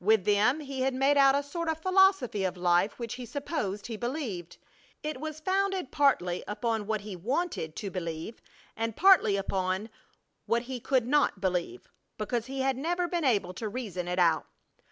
With 0.00 0.24
them 0.24 0.58
he 0.58 0.80
had 0.80 0.94
made 0.94 1.16
out 1.16 1.36
a 1.36 1.44
sort 1.44 1.68
of 1.68 1.78
philosophy 1.78 2.42
of 2.42 2.56
life 2.56 2.98
which 2.98 3.14
he 3.14 3.24
supposed 3.24 3.86
he 3.86 3.96
believed. 3.96 4.58
It 5.04 5.20
was 5.20 5.38
founded 5.38 5.92
partly 5.92 6.42
upon 6.48 6.88
what 6.88 7.02
he 7.02 7.14
wanted 7.14 7.76
to 7.76 7.90
believe 7.92 8.42
and 8.74 8.96
partly 8.96 9.36
upon 9.36 9.88
what 10.46 10.62
he 10.62 10.80
could 10.80 11.06
not 11.06 11.40
believe, 11.40 11.86
because 12.18 12.46
he 12.46 12.62
had 12.62 12.76
never 12.76 13.06
been 13.06 13.24
able 13.24 13.54
to 13.54 13.68
reason 13.68 14.08
it 14.08 14.18
out. 14.18 14.46